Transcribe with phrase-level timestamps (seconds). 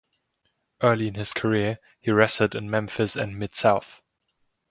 [0.81, 4.01] Early in his career, he wrestled in Memphis and Mid-South.